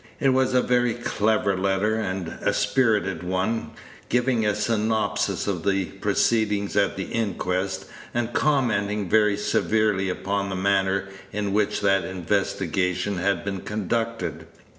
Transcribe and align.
It 0.19 0.29
was 0.29 0.55
a 0.55 0.63
very 0.63 0.95
Page 0.95 1.03
165 1.19 1.19
clever 1.19 1.57
letter, 1.61 1.95
and 1.95 2.27
a 2.41 2.53
spirited 2.55 3.21
one, 3.21 3.69
giving 4.09 4.43
a 4.47 4.55
synopsis 4.55 5.45
of 5.45 5.63
the 5.63 5.85
proceedings 6.01 6.75
at 6.75 6.97
the 6.97 7.03
inquest, 7.05 7.85
and 8.11 8.33
commenting 8.33 9.07
very 9.07 9.37
severely 9.37 10.09
upon 10.09 10.49
the 10.49 10.55
manner 10.55 11.07
in 11.31 11.53
which 11.53 11.81
that 11.81 12.03
investigation 12.03 13.19
had 13.19 13.45
been 13.45 13.61
conducted. 13.61 14.47